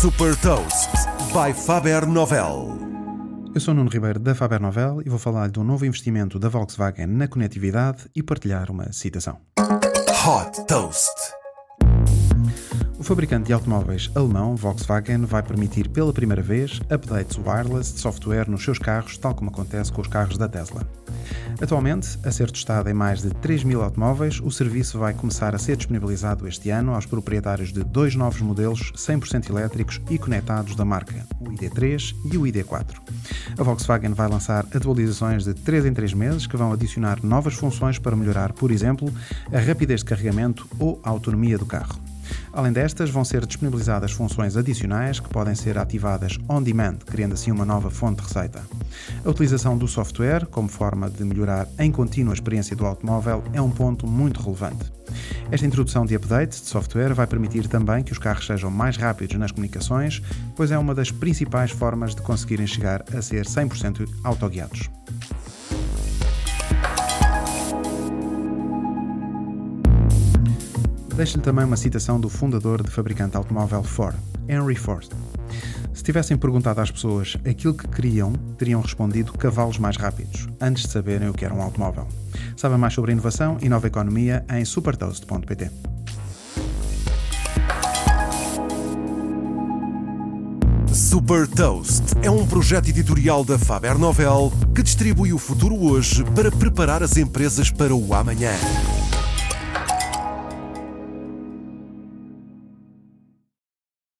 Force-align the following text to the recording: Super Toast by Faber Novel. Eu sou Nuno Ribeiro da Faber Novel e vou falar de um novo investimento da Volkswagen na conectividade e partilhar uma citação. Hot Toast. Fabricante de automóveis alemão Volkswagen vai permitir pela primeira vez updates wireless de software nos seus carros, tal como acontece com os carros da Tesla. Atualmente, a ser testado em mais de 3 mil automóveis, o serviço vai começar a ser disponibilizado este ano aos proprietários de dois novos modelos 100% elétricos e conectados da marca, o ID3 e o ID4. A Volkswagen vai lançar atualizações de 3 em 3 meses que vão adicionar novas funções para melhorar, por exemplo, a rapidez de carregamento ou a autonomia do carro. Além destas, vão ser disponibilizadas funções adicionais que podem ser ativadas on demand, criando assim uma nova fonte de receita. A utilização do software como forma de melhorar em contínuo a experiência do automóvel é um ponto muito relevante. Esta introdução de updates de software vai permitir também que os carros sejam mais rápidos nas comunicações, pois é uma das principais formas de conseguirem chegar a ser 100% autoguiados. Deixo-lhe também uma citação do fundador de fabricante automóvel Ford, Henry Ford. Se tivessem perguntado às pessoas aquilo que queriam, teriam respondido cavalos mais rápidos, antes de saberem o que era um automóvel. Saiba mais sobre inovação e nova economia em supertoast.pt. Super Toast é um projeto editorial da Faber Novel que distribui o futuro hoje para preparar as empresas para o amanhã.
Super 0.00 0.36
Toast 0.36 0.90
by 1.32 1.54
Faber 1.54 2.06
Novel. 2.06 2.78
Eu 3.54 3.60
sou 3.62 3.72
Nuno 3.72 3.88
Ribeiro 3.88 4.18
da 4.18 4.34
Faber 4.34 4.60
Novel 4.60 5.00
e 5.02 5.08
vou 5.08 5.18
falar 5.18 5.48
de 5.48 5.58
um 5.58 5.64
novo 5.64 5.86
investimento 5.86 6.38
da 6.38 6.50
Volkswagen 6.50 7.06
na 7.06 7.26
conectividade 7.26 8.04
e 8.14 8.22
partilhar 8.22 8.70
uma 8.70 8.92
citação. 8.92 9.38
Hot 9.58 10.66
Toast. 10.66 11.14
Fabricante 13.06 13.46
de 13.46 13.52
automóveis 13.52 14.10
alemão 14.16 14.56
Volkswagen 14.56 15.26
vai 15.26 15.40
permitir 15.40 15.88
pela 15.88 16.12
primeira 16.12 16.42
vez 16.42 16.80
updates 16.90 17.38
wireless 17.38 17.94
de 17.94 18.00
software 18.00 18.50
nos 18.50 18.64
seus 18.64 18.80
carros, 18.80 19.16
tal 19.16 19.32
como 19.32 19.48
acontece 19.48 19.92
com 19.92 20.02
os 20.02 20.08
carros 20.08 20.36
da 20.36 20.48
Tesla. 20.48 20.84
Atualmente, 21.62 22.18
a 22.24 22.32
ser 22.32 22.50
testado 22.50 22.90
em 22.90 22.92
mais 22.92 23.22
de 23.22 23.30
3 23.30 23.62
mil 23.62 23.80
automóveis, 23.80 24.40
o 24.40 24.50
serviço 24.50 24.98
vai 24.98 25.14
começar 25.14 25.54
a 25.54 25.58
ser 25.58 25.76
disponibilizado 25.76 26.48
este 26.48 26.70
ano 26.70 26.96
aos 26.96 27.06
proprietários 27.06 27.72
de 27.72 27.84
dois 27.84 28.16
novos 28.16 28.40
modelos 28.40 28.90
100% 28.96 29.50
elétricos 29.50 30.00
e 30.10 30.18
conectados 30.18 30.74
da 30.74 30.84
marca, 30.84 31.24
o 31.38 31.44
ID3 31.44 32.12
e 32.32 32.36
o 32.36 32.42
ID4. 32.42 32.96
A 33.56 33.62
Volkswagen 33.62 34.14
vai 34.14 34.28
lançar 34.28 34.66
atualizações 34.74 35.44
de 35.44 35.54
3 35.54 35.86
em 35.86 35.94
3 35.94 36.12
meses 36.12 36.48
que 36.48 36.56
vão 36.56 36.72
adicionar 36.72 37.24
novas 37.24 37.54
funções 37.54 38.00
para 38.00 38.16
melhorar, 38.16 38.52
por 38.52 38.72
exemplo, 38.72 39.14
a 39.52 39.60
rapidez 39.60 40.00
de 40.00 40.06
carregamento 40.06 40.68
ou 40.80 41.00
a 41.04 41.10
autonomia 41.10 41.56
do 41.56 41.66
carro. 41.66 42.05
Além 42.56 42.72
destas, 42.72 43.10
vão 43.10 43.22
ser 43.22 43.44
disponibilizadas 43.44 44.12
funções 44.12 44.56
adicionais 44.56 45.20
que 45.20 45.28
podem 45.28 45.54
ser 45.54 45.76
ativadas 45.76 46.38
on 46.48 46.62
demand, 46.62 46.96
criando 47.04 47.34
assim 47.34 47.50
uma 47.50 47.66
nova 47.66 47.90
fonte 47.90 48.22
de 48.22 48.28
receita. 48.28 48.62
A 49.22 49.28
utilização 49.28 49.76
do 49.76 49.86
software 49.86 50.46
como 50.46 50.66
forma 50.66 51.10
de 51.10 51.22
melhorar 51.22 51.68
em 51.78 51.92
contínuo 51.92 52.30
a 52.30 52.34
experiência 52.34 52.74
do 52.74 52.86
automóvel 52.86 53.44
é 53.52 53.60
um 53.60 53.70
ponto 53.70 54.06
muito 54.06 54.40
relevante. 54.40 54.90
Esta 55.50 55.66
introdução 55.66 56.06
de 56.06 56.16
updates 56.16 56.62
de 56.62 56.68
software 56.68 57.12
vai 57.12 57.26
permitir 57.26 57.68
também 57.68 58.02
que 58.02 58.12
os 58.12 58.18
carros 58.18 58.46
sejam 58.46 58.70
mais 58.70 58.96
rápidos 58.96 59.36
nas 59.36 59.50
comunicações, 59.52 60.22
pois 60.56 60.70
é 60.70 60.78
uma 60.78 60.94
das 60.94 61.10
principais 61.10 61.70
formas 61.70 62.14
de 62.14 62.22
conseguirem 62.22 62.66
chegar 62.66 63.04
a 63.14 63.20
ser 63.20 63.44
100% 63.44 64.08
autoguiados. 64.24 64.88
Deixo-lhe 71.16 71.42
também 71.42 71.64
uma 71.64 71.78
citação 71.78 72.20
do 72.20 72.28
fundador 72.28 72.82
de 72.82 72.90
fabricante 72.90 73.38
automóvel 73.38 73.82
Ford, 73.82 74.14
Henry 74.46 74.76
Ford. 74.76 75.08
Se 75.94 76.02
tivessem 76.04 76.36
perguntado 76.36 76.78
às 76.78 76.90
pessoas 76.90 77.38
aquilo 77.48 77.72
que 77.72 77.88
queriam, 77.88 78.34
teriam 78.58 78.82
respondido 78.82 79.32
cavalos 79.32 79.78
mais 79.78 79.96
rápidos, 79.96 80.46
antes 80.60 80.82
de 80.82 80.90
saberem 80.90 81.30
o 81.30 81.32
que 81.32 81.46
era 81.46 81.54
um 81.54 81.62
automóvel. 81.62 82.06
Saiba 82.54 82.76
mais 82.76 82.92
sobre 82.92 83.12
inovação 83.12 83.56
e 83.62 83.68
nova 83.68 83.86
economia 83.86 84.44
em 84.50 84.62
supertoast.pt. 84.62 85.70
Super 90.92 91.48
Toast 91.48 92.04
é 92.22 92.30
um 92.30 92.46
projeto 92.46 92.88
editorial 92.90 93.42
da 93.42 93.58
Faber 93.58 93.96
Novel 93.96 94.52
que 94.74 94.82
distribui 94.82 95.32
o 95.32 95.38
futuro 95.38 95.82
hoje 95.82 96.22
para 96.34 96.52
preparar 96.52 97.02
as 97.02 97.16
empresas 97.16 97.70
para 97.70 97.94
o 97.94 98.12
amanhã. 98.12 98.52